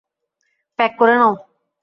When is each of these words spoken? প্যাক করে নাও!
প্যাক 0.79 0.91
করে 0.99 1.15
নাও! 1.15 1.33